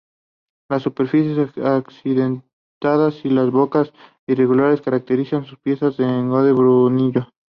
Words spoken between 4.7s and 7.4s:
caracterizan sus piezas de engobe bruñido.